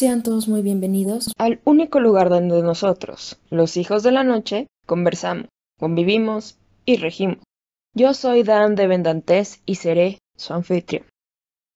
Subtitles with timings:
[0.00, 5.48] Sean todos muy bienvenidos al único lugar donde nosotros, los hijos de la noche, conversamos,
[5.78, 7.36] convivimos y regimos.
[7.94, 11.04] Yo soy Dan de Vendantes y seré su anfitrión.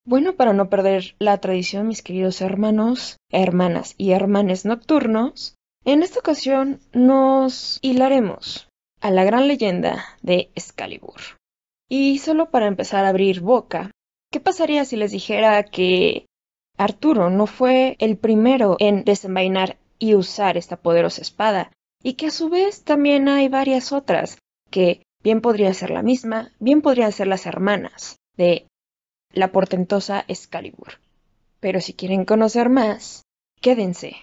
[0.06, 6.20] Bueno, para no perder la tradición, mis queridos hermanos, hermanas y hermanes nocturnos, en esta
[6.20, 8.68] ocasión nos hilaremos
[9.02, 11.20] a la gran leyenda de Excalibur.
[11.90, 13.90] Y solo para empezar a abrir boca,
[14.32, 16.24] ¿qué pasaría si les dijera que
[16.76, 21.70] Arturo no fue el primero en desenvainar y usar esta poderosa espada,
[22.02, 24.38] y que a su vez también hay varias otras
[24.70, 28.66] que bien podría ser la misma, bien podrían ser las hermanas de
[29.32, 31.00] la portentosa Excalibur.
[31.60, 33.22] Pero si quieren conocer más,
[33.60, 34.16] quédense.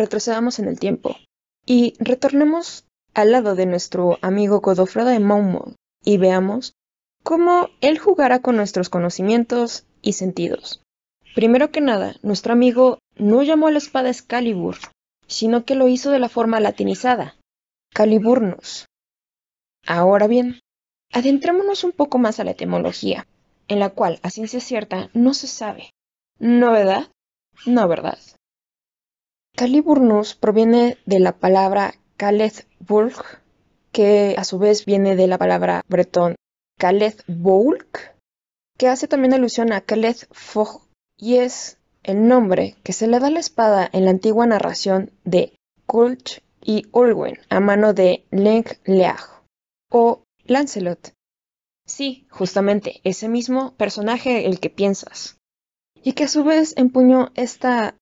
[0.00, 1.16] Retrocedamos en el tiempo
[1.66, 2.84] y retornemos
[3.14, 6.72] al lado de nuestro amigo Godofredo de Monmouth y veamos
[7.22, 10.82] cómo él jugará con nuestros conocimientos y sentidos.
[11.34, 14.76] Primero que nada, nuestro amigo no llamó a la espada Excalibur,
[15.26, 17.36] sino que lo hizo de la forma latinizada,
[17.92, 18.86] Caliburnus.
[19.86, 20.60] Ahora bien,
[21.12, 23.26] adentrémonos un poco más a la etimología,
[23.68, 25.90] en la cual, a ciencia cierta, no se sabe.
[26.38, 27.08] ¿Novedad?
[27.66, 28.18] No, ¿verdad?
[29.56, 33.40] Caliburnus proviene de la palabra Caleth-Bulk,
[33.92, 36.36] que a su vez viene de la palabra bretón
[36.78, 38.14] Caleth-Boulk,
[38.78, 43.30] que hace también alusión a Caleth-Fog, y es el nombre que se le da a
[43.30, 45.52] la espada en la antigua narración de
[45.86, 49.20] Kulch y Ulwen a mano de Leng Leag
[49.90, 51.12] o Lancelot.
[51.86, 55.36] Sí, justamente ese mismo personaje el que piensas.
[56.02, 57.96] Y que a su vez empuñó esta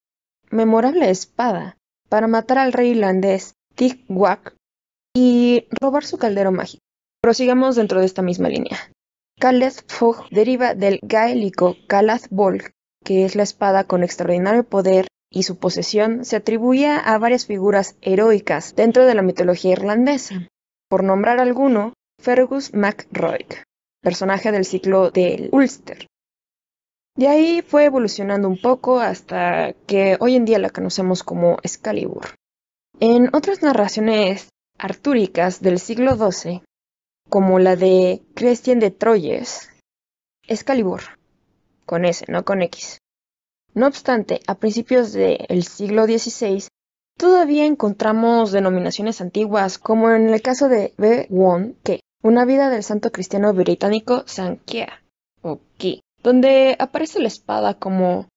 [0.49, 1.77] memorable espada
[2.09, 4.55] para matar al rey irlandés Tig-Wak
[5.15, 6.83] y robar su caldero mágico.
[7.21, 8.77] Prosigamos dentro de esta misma línea.
[9.39, 12.71] Caleth Fog deriva del gaélico Calath Bolg,
[13.03, 17.95] que es la espada con extraordinario poder y su posesión se atribuía a varias figuras
[18.01, 20.49] heroicas dentro de la mitología irlandesa.
[20.89, 23.45] Por nombrar alguno, Fergus MacRoy,
[24.01, 26.07] personaje del ciclo del Ulster,
[27.15, 32.35] de ahí fue evolucionando un poco hasta que hoy en día la conocemos como Excalibur.
[32.99, 36.63] En otras narraciones artúricas del siglo XII,
[37.29, 39.69] como la de Christian de Troyes,
[40.47, 41.01] Excalibur,
[41.85, 42.99] con S, no con X.
[43.73, 46.67] No obstante, a principios del siglo XVI,
[47.17, 51.27] todavía encontramos denominaciones antiguas, como en el caso de B.
[51.29, 55.03] Won, que una vida del santo cristiano británico Sankia,
[55.41, 58.27] o Ki, donde aparece la espada como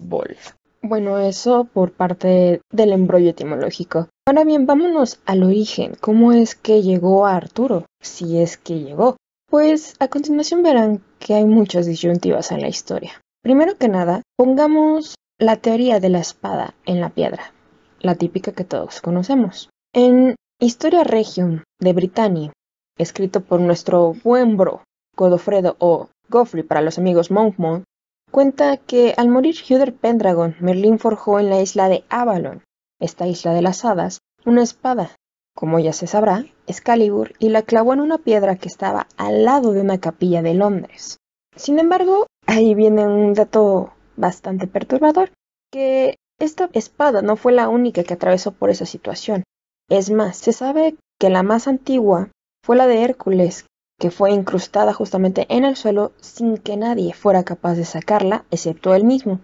[0.00, 0.36] Ball.
[0.82, 4.08] Bueno, eso por parte del embrollo etimológico.
[4.26, 5.92] Ahora bien, vámonos al origen.
[6.00, 7.84] ¿Cómo es que llegó a Arturo?
[8.00, 9.16] Si es que llegó.
[9.50, 13.20] Pues a continuación verán que hay muchas disyuntivas en la historia.
[13.42, 17.52] Primero que nada, pongamos la teoría de la espada en la piedra,
[18.00, 19.68] la típica que todos conocemos.
[19.92, 22.52] En Historia Regium de Britannia,
[22.96, 24.84] escrito por nuestro buen bro
[25.16, 27.84] Godofredo o Geoffrey para los amigos Monmouth,
[28.30, 32.62] cuenta que al morir Hugher Pendragon, Merlín forjó en la isla de Avalon,
[33.00, 35.10] esta isla de las hadas, una espada,
[35.54, 39.72] como ya se sabrá, Excalibur, y la clavó en una piedra que estaba al lado
[39.72, 41.18] de una capilla de Londres.
[41.56, 45.32] Sin embargo, ahí viene un dato bastante perturbador,
[45.70, 49.42] que esta espada no fue la única que atravesó por esa situación.
[49.88, 52.30] Es más, se sabe que la más antigua
[52.64, 53.66] fue la de Hércules,
[54.00, 58.94] que fue incrustada justamente en el suelo sin que nadie fuera capaz de sacarla, excepto
[58.94, 59.40] él mismo.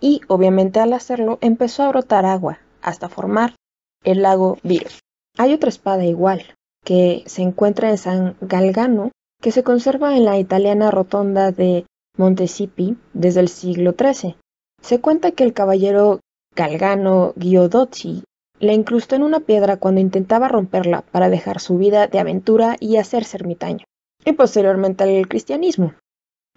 [0.00, 3.54] Y obviamente al hacerlo empezó a brotar agua hasta formar
[4.02, 4.90] el lago Viro.
[5.38, 6.42] Hay otra espada igual,
[6.84, 11.86] que se encuentra en San Galgano, que se conserva en la italiana rotonda de
[12.18, 14.34] Montesipi desde el siglo XIII.
[14.82, 16.18] Se cuenta que el caballero
[16.56, 18.24] Galgano Giodozzi
[18.58, 22.96] la incrustó en una piedra cuando intentaba romperla para dejar su vida de aventura y
[22.96, 23.84] hacerse ermitaño
[24.24, 25.94] y posteriormente al cristianismo.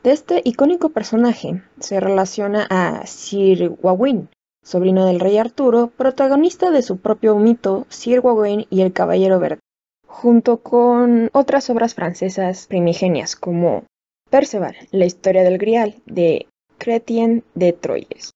[0.04, 4.30] De este icónico personaje se relaciona a Sir Gawain,
[4.64, 9.60] sobrino del rey Arturo, protagonista de su propio mito Sir Gawain y el Caballero Verde,
[10.06, 13.86] junto con otras obras francesas primigenias como
[14.30, 16.48] Perceval, la historia del Grial de
[16.80, 18.32] Chrétien de Troyes,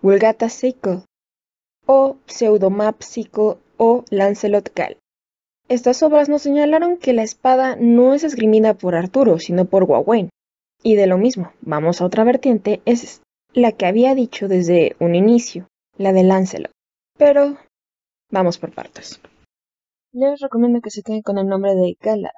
[0.00, 1.04] Vulgata Seiko
[1.86, 4.96] o Pseudomapsico o Lancelot Gal,
[5.70, 10.28] Estas obras nos señalaron que la espada no es esgrimida por Arturo, sino por Gawain.
[10.82, 13.22] Y de lo mismo, vamos a otra vertiente, es
[13.52, 16.72] la que había dicho desde un inicio, la de Lancelot.
[17.16, 17.56] Pero
[18.32, 19.20] vamos por partes.
[20.10, 22.30] Les recomiendo que se queden con el nombre de Galad,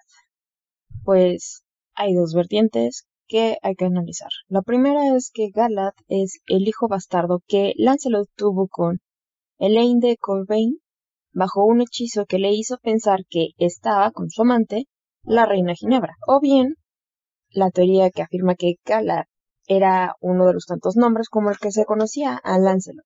[1.02, 1.62] pues
[1.94, 4.30] hay dos vertientes que hay que analizar.
[4.48, 9.00] La primera es que Galad es el hijo bastardo que Lancelot tuvo con
[9.58, 10.81] Elaine de Corvain
[11.32, 14.86] bajo un hechizo que le hizo pensar que estaba con su amante,
[15.24, 16.76] la reina Ginebra, o bien
[17.50, 19.24] la teoría que afirma que Galad
[19.66, 23.04] era uno de los tantos nombres como el que se conocía a Lancelot.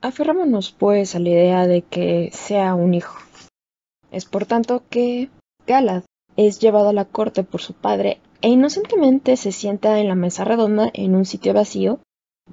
[0.00, 3.18] Aferrámonos pues a la idea de que sea un hijo.
[4.10, 5.30] Es por tanto que
[5.66, 6.04] Galad
[6.36, 10.44] es llevado a la corte por su padre e inocentemente se sienta en la mesa
[10.44, 12.00] redonda en un sitio vacío,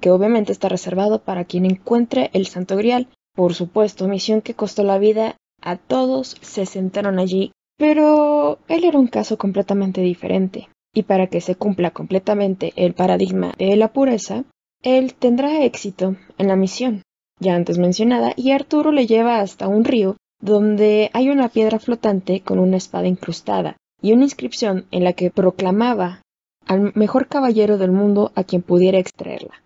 [0.02, 3.08] que obviamente está reservado para quien encuentre el Santo Grial.
[3.36, 9.00] Por supuesto, misión que costó la vida a todos se sentaron allí, pero él era
[9.00, 10.70] un caso completamente diferente.
[10.94, 14.44] Y para que se cumpla completamente el paradigma de la pureza,
[14.84, 17.02] él tendrá éxito en la misión,
[17.40, 22.42] ya antes mencionada, y Arturo le lleva hasta un río donde hay una piedra flotante
[22.42, 26.22] con una espada incrustada y una inscripción en la que proclamaba
[26.68, 29.64] al mejor caballero del mundo a quien pudiera extraerla.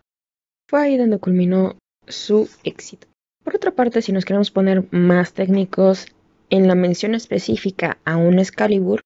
[0.70, 1.76] Fue ahí donde culminó
[2.08, 3.08] su éxito.
[3.48, 6.08] Por otra parte, si nos queremos poner más técnicos,
[6.50, 9.00] en la mención específica a un Excalibur,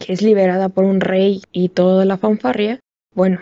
[0.00, 2.80] que es liberada por un rey y toda la fanfarria,
[3.14, 3.38] bueno,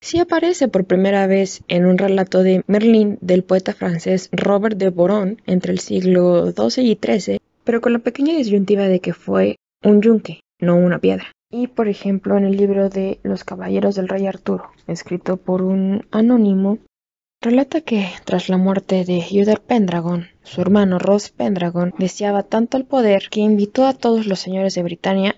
[0.00, 4.90] sí aparece por primera vez en un relato de Merlín del poeta francés Robert de
[4.90, 9.56] Boron entre el siglo XII y XIII, pero con la pequeña disyuntiva de que fue
[9.82, 11.32] un yunque, no una piedra.
[11.50, 16.06] Y por ejemplo en el libro de Los Caballeros del Rey Arturo, escrito por un
[16.12, 16.78] anónimo,
[17.42, 22.86] relata que tras la muerte de Uther Pendragon, su hermano Ross Pendragon deseaba tanto el
[22.86, 25.34] poder que invitó a todos los señores de Britania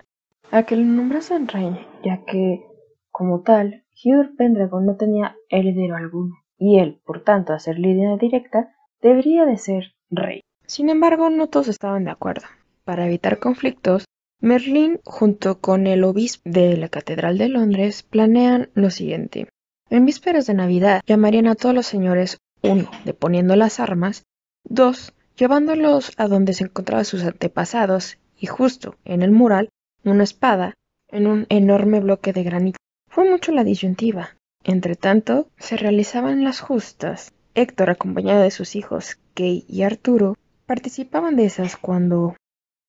[0.50, 1.74] a que lo nombrasen rey,
[2.04, 2.62] ya que,
[3.10, 8.16] como tal, Hugh Pendragon no tenía heredero alguno, y él, por tanto, a ser línea
[8.18, 10.42] directa, debería de ser rey.
[10.66, 12.46] Sin embargo, no todos estaban de acuerdo.
[12.84, 14.04] Para evitar conflictos,
[14.40, 19.48] Merlín, junto con el obispo de la Catedral de Londres, planean lo siguiente.
[19.94, 24.24] En vísperas de Navidad, llamarían a todos los señores, uno, deponiendo las armas,
[24.64, 29.68] dos, llevándolos a donde se encontraban sus antepasados, y justo en el mural,
[30.02, 30.74] una espada,
[31.06, 32.76] en un enorme bloque de granito.
[33.08, 34.30] Fue mucho la disyuntiva.
[34.64, 37.32] Entre tanto, se realizaban las justas.
[37.54, 40.34] Héctor, acompañado de sus hijos, Kay y Arturo,
[40.66, 42.34] participaban de esas cuando,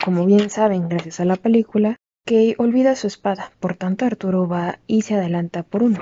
[0.04, 4.80] como bien saben gracias a la película, Kay olvida su espada, por tanto Arturo va
[4.88, 6.00] y se adelanta por uno.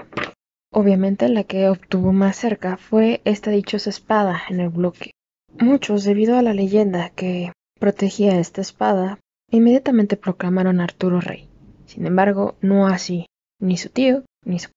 [0.75, 5.12] Obviamente la que obtuvo más cerca fue esta dichosa espada en el bloque.
[5.60, 9.20] Muchos, debido a la leyenda que protegía esta espada,
[9.52, 11.48] inmediatamente proclamaron a Arturo rey.
[11.86, 13.28] Sin embargo, no así
[13.60, 14.72] ni su tío, ni su...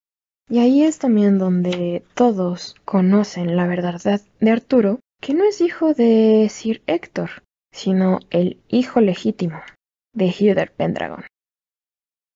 [0.51, 5.95] Y ahí es también donde todos conocen la verdad de Arturo, que no es hijo
[5.95, 9.63] de Sir Héctor, sino el hijo legítimo
[10.13, 11.25] de Hugh Pendragon.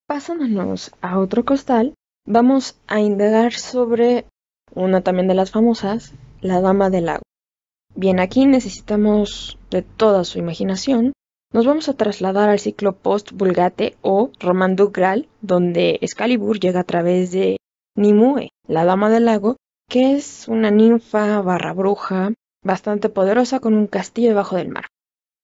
[0.09, 1.95] Pasándonos a otro costal,
[2.31, 4.27] vamos a indagar sobre
[4.75, 7.23] una también de las famosas, la Dama del Lago.
[7.95, 11.13] Bien, aquí necesitamos de toda su imaginación
[11.53, 17.33] nos vamos a trasladar al ciclo post-Vulgate o Roman Graal, donde Excalibur llega a través
[17.33, 17.57] de
[17.97, 19.57] Nimue, la dama del lago,
[19.89, 24.87] que es una ninfa barra bruja bastante poderosa con un castillo debajo del mar.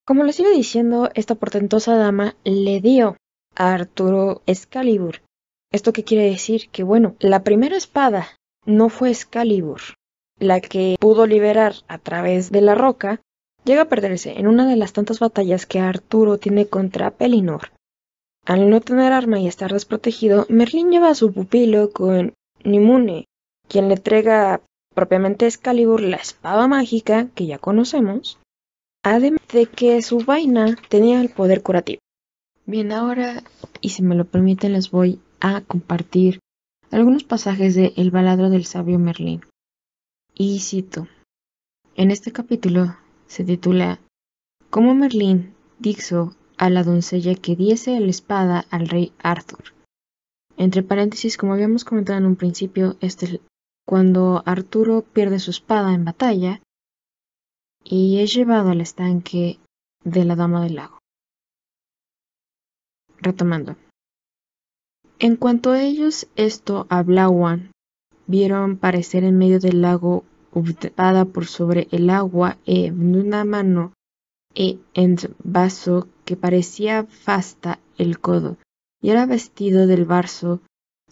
[0.05, 3.17] Como les iba diciendo, esta portentosa dama le dio
[3.55, 5.19] a Arturo Excalibur.
[5.77, 6.69] ¿Esto qué quiere decir?
[6.71, 8.29] Que bueno, la primera espada
[8.65, 9.79] no fue Excalibur,
[10.39, 13.21] la que pudo liberar a través de la roca
[13.63, 17.73] llega a perderse en una de las tantas batallas que Arturo tiene contra Pelinor.
[18.43, 23.25] Al no tener arma y estar desprotegido, Merlín lleva a su pupilo con Nimune,
[23.67, 24.61] quien le entrega
[24.95, 28.39] propiamente Excalibur la espada mágica que ya conocemos,
[29.03, 31.99] además de que su vaina tenía el poder curativo.
[32.65, 33.43] Bien, ahora,
[33.79, 36.39] y si me lo permiten, les voy a compartir
[36.91, 39.41] algunos pasajes de El baladro del sabio Merlín.
[40.33, 41.07] Y cito,
[41.95, 42.95] en este capítulo
[43.27, 43.99] se titula
[44.69, 49.73] Cómo Merlín dijo a la doncella que diese la espada al rey Arthur.
[50.57, 53.41] Entre paréntesis, como habíamos comentado en un principio, este
[53.87, 56.61] cuando Arturo pierde su espada en batalla
[57.83, 59.59] y es llevado al estanque
[60.03, 60.99] de la Dama del Lago.
[63.19, 63.77] Retomando.
[65.19, 67.71] En cuanto ellos esto hablaban,
[68.27, 70.23] vieron parecer en medio del lago
[71.33, 73.93] por sobre el agua en una mano
[74.55, 78.57] e en vaso que parecía fasta el codo,
[79.01, 80.61] y era vestido del barzo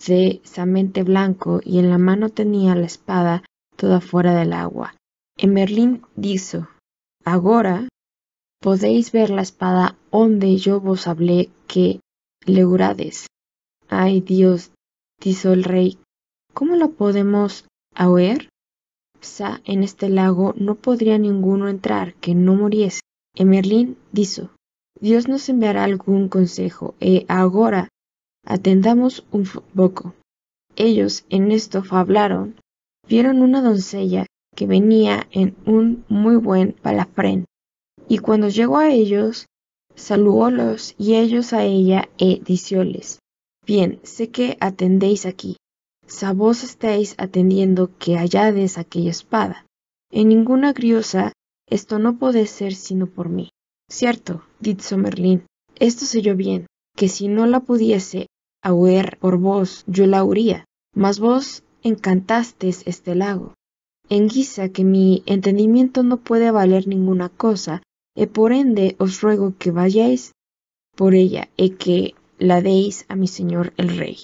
[0.08, 3.44] de samente blanco, y en la mano tenía la espada
[3.76, 4.96] toda fuera del agua.
[5.38, 6.68] E Merlín dijo,
[7.24, 7.88] Agora
[8.62, 12.00] podéis ver la espada onde yo vos hablé que
[12.46, 13.28] leurades.
[13.88, 14.72] Ay Dios,
[15.22, 16.00] dijo el rey,
[16.54, 17.66] ¿cómo la podemos
[17.98, 18.50] oír?
[19.22, 23.02] Sa en este lago no podría ninguno entrar que no muriese.
[23.36, 24.50] E Merlín dijo,
[25.00, 27.90] Dios nos enviará algún consejo, e ahora
[28.46, 30.14] atendamos un poco.
[30.76, 32.56] Ellos en esto hablaron,
[33.08, 34.26] vieron una doncella
[34.56, 37.46] que venía en un muy buen palafrén,
[38.08, 39.48] y cuando llegó a ellos,
[39.96, 43.20] saludólos y ellos a ella e dicióles,
[43.66, 45.58] bien, sé que atendéis aquí,
[46.08, 49.66] sa vos estáis atendiendo que hallades aquella espada.
[50.12, 51.34] En ninguna griosa
[51.68, 53.50] esto no puede ser sino por mí.
[53.90, 55.46] Cierto, dijo Merlín,
[55.78, 58.28] esto sé yo bien, que si no la pudiese
[58.64, 63.54] huir por vos, yo la huiría, mas vos encantastes este lago.
[64.10, 67.82] En guisa que mi entendimiento no puede valer ninguna cosa,
[68.16, 70.32] y por ende os ruego que vayáis
[70.96, 74.20] por ella y que la deis a mi señor el rey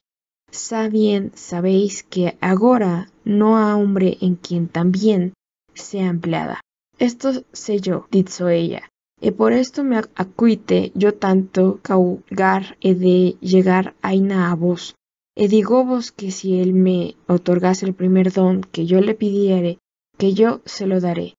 [0.89, 5.34] bien sabéis que agora no ha hombre en quien también
[5.74, 6.62] sea empleada.
[7.00, 8.89] Esto sé yo, dijo ella,
[9.20, 14.96] y por esto me acuite yo tanto caugar he de llegar aina a vos.
[15.36, 19.80] Y digo vos que si él me otorgase el primer don que yo le pidiere,
[20.18, 21.36] que yo se lo daré.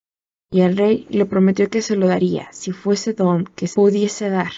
[0.50, 4.52] Y el rey le prometió que se lo daría, si fuese don que pudiese dar.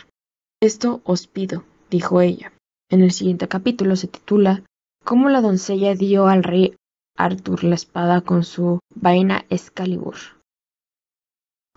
[0.61, 1.65] Esto os pido,
[1.95, 2.53] dijo ella.
[2.91, 4.65] En el siguiente capítulo se titula
[5.05, 6.75] Cómo la doncella dio al rey
[7.17, 10.17] Arthur la espada con su vaina Excalibur.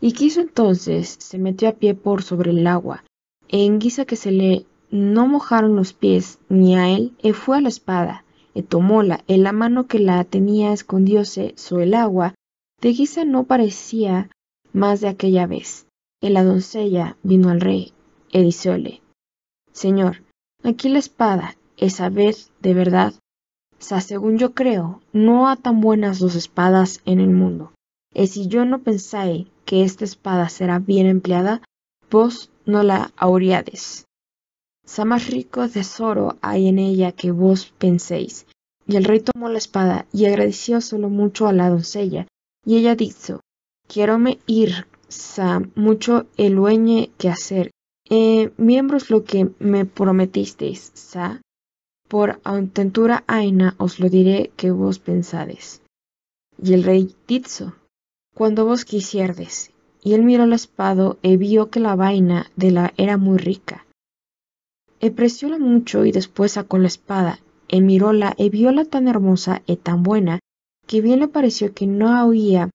[0.01, 3.03] Y quiso entonces se metió a pie por sobre el agua,
[3.47, 7.61] en guisa que se le no mojaron los pies ni a él, e fue a
[7.61, 12.33] la espada, e tomóla, en la mano que la tenía escondióse sobre el agua,
[12.81, 14.31] de guisa no parecía
[14.73, 15.85] más de aquella vez.
[16.21, 17.93] Y la doncella vino al rey,
[18.31, 19.01] e dicióle,
[19.77, 20.23] Señor,
[20.63, 23.13] Aquí la espada, esa vez de verdad,
[23.77, 27.73] sa según yo creo, no ha tan buenas dos espadas en el mundo.
[28.11, 31.61] Y si yo no pensáis que esta espada será bien empleada,
[32.09, 34.05] vos no la auríades.
[34.83, 38.47] Sa más rico tesoro hay en ella que vos penséis.
[38.87, 42.25] Y el rey tomó la espada y agradeció solo mucho a la doncella,
[42.65, 43.41] y ella dijo,
[44.17, 47.69] me ir, sa mucho el dueñe que hacer,
[48.09, 51.41] eh, miembros lo que me prometisteis, sa,
[52.07, 55.81] por aventura aina os lo diré que vos pensades.
[56.61, 57.73] Y el rey dijo,
[58.33, 59.71] cuando vos quisierdes,
[60.01, 63.85] y él miró la espada e vio que la vaina de la era muy rica.
[64.99, 69.75] E precióla mucho y después sacó la espada, e miróla e viola tan hermosa e
[69.75, 70.39] tan buena,
[70.87, 72.69] que bien le pareció que no había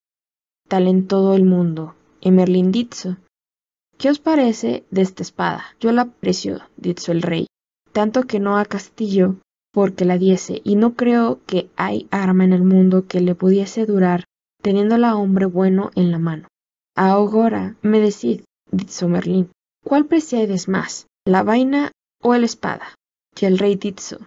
[0.69, 1.95] tal en todo el mundo.
[2.21, 3.17] E Merlin dijo,
[3.99, 5.65] ¿Qué os parece de esta espada?
[5.81, 7.47] Yo la aprecio, dijo el rey,
[7.93, 9.37] tanto que no a castillo
[9.73, 13.87] porque la diese, y no creo que hay arma en el mundo que le pudiese
[13.87, 14.25] durar,
[14.61, 16.49] teniéndola hombre bueno en la mano.
[16.95, 19.51] Ahora me decid, dijo Merlín,
[19.83, 22.95] ¿cuál preciades más, la vaina o la espada?
[23.35, 24.19] Que el rey dijo,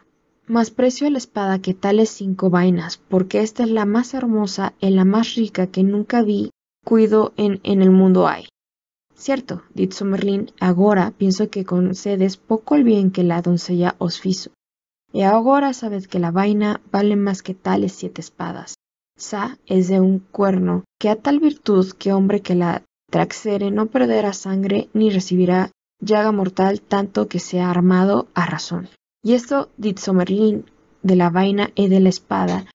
[0.47, 4.89] más precio la espada que tales cinco vainas, porque esta es la más hermosa y
[4.89, 6.49] la más rica que nunca vi,
[6.83, 8.47] cuido en el mundo hay.
[9.25, 14.51] Cierto, dijo Merlín, agora pienso que concedes poco el bien que la doncella os fizo.
[15.11, 18.75] Y ahora sabes que la vaina vale más que tales siete espadas.
[19.17, 23.87] Sa es de un cuerno, que a tal virtud que hombre que la traxere no
[23.87, 28.89] perderá sangre ni recibirá llaga mortal tanto que sea armado a razón.
[29.23, 30.65] Y esto dicho Merlín
[31.01, 32.67] de la vaina y de la espada,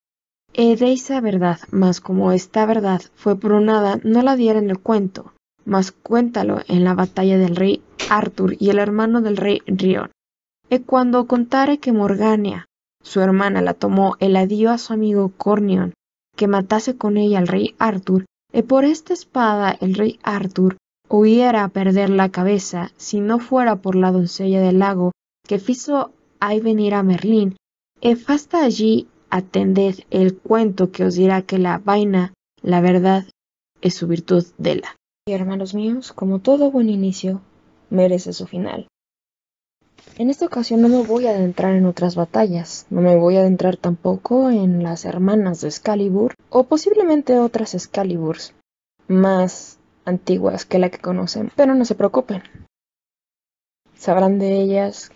[0.53, 4.69] e de esa verdad, mas como esta verdad fue por nada, no la diera en
[4.71, 5.33] el cuento,
[5.65, 10.11] mas cuéntalo en la batalla del rey Arthur y el hermano del rey Rion.
[10.69, 12.67] Y cuando contare que Morgania,
[13.03, 15.95] su hermana, la tomó y la dio a su amigo Cornion,
[16.37, 20.77] que matase con ella al rey Arthur, y por esta espada el rey Arthur
[21.09, 25.13] hubiera a perder la cabeza si no fuera por la doncella del lago
[25.47, 27.57] que fizo ahí venir a Merlín,
[28.01, 33.25] y hasta allí atended el cuento que os dirá que la vaina, la verdad,
[33.81, 34.97] es su virtud de la
[35.27, 37.41] hermanos míos, como todo buen inicio,
[37.91, 38.89] merece su final.
[40.17, 43.41] En esta ocasión no me voy a adentrar en otras batallas, no me voy a
[43.41, 48.55] adentrar tampoco en las hermanas de Excalibur o posiblemente otras Excaliburs,
[49.09, 51.53] más antiguas que la que conocemos.
[51.55, 52.43] Pero no se preocupen.
[53.95, 55.13] Sabrán de ellas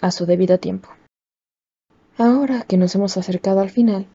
[0.00, 0.88] a su debido tiempo.
[2.18, 4.06] Ahora que nos hemos acercado al final,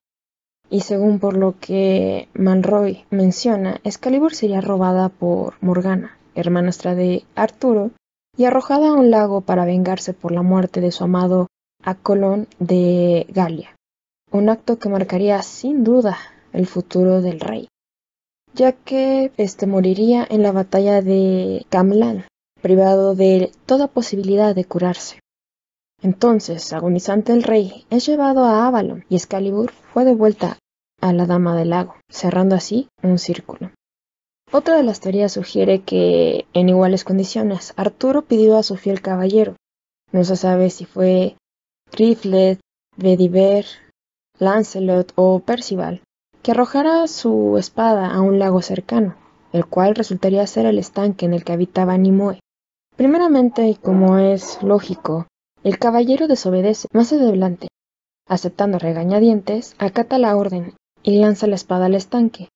[0.70, 7.90] y según por lo que Manroy menciona, Excalibur sería robada por Morgana, hermanastra de Arturo,
[8.36, 11.46] y arrojada a un lago para vengarse por la muerte de su amado
[11.82, 13.74] Acolón de Galia,
[14.30, 16.18] un acto que marcaría sin duda
[16.52, 17.68] el futuro del rey,
[18.54, 22.24] ya que éste moriría en la batalla de Camlan,
[22.60, 25.20] privado de toda posibilidad de curarse.
[26.06, 30.56] Entonces, agonizante el rey es llevado a Avalon y Excalibur fue devuelta
[31.00, 33.72] a la Dama del Lago, cerrando así un círculo.
[34.52, 39.56] Otra de las teorías sugiere que, en iguales condiciones, Arturo pidió a su fiel caballero,
[40.12, 41.34] no se sabe si fue
[41.90, 42.60] Griflet,
[42.96, 43.66] Bedivere,
[44.38, 46.02] Lancelot o Percival,
[46.40, 49.16] que arrojara su espada a un lago cercano,
[49.52, 52.38] el cual resultaría ser el estanque en el que habitaba Nimue.
[52.94, 55.26] Primeramente, y como es lógico,
[55.66, 57.66] el caballero desobedece más adelante.
[58.28, 62.50] Aceptando regañadientes, acata la orden y lanza la espada al estanque.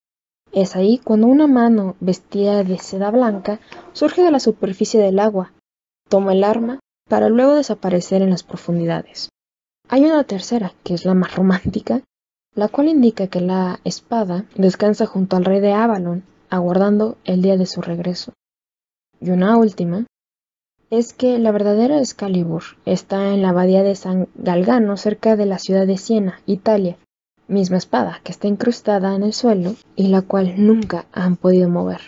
[0.53, 3.59] Es ahí cuando una mano vestida de seda blanca
[3.95, 5.53] surge de la superficie del agua,
[6.09, 9.29] toma el arma para luego desaparecer en las profundidades.
[9.89, 12.03] Hay una tercera, que es la más romántica,
[12.55, 17.57] la cual indica que la espada descansa junto al rey de Avalon, aguardando el día
[17.57, 18.35] de su regreso.
[19.21, 20.07] Y una última,
[20.91, 25.59] es que la verdadera Excalibur está en la abadía de San Galgano, cerca de la
[25.59, 26.97] ciudad de Siena, Italia,
[27.47, 32.01] misma espada que está incrustada en el suelo y la cual nunca han podido mover.